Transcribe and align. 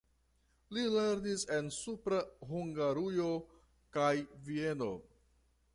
Li 0.77 0.85
lernis 0.93 1.43
en 1.57 1.69
Supra 1.75 2.23
Hungarujo 2.53 3.29
kaj 3.99 4.11
Vieno. 4.49 4.91